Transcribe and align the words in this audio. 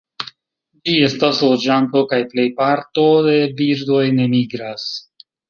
Ĝi 0.87 0.95
estas 1.07 1.41
loĝanto, 1.47 2.03
kaj 2.13 2.19
plej 2.31 2.47
parto 2.63 3.05
de 3.29 3.37
birdoj 3.61 4.01
ne 4.19 4.27
migras. 4.35 4.89